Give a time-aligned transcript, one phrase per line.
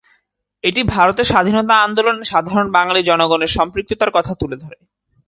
[0.63, 4.77] এটি ভারতের স্বাধীনতা আন্দোলনে সাধারণ বাঙালি জনগণের সম্পৃক্ততার কথা তুলে ধরে।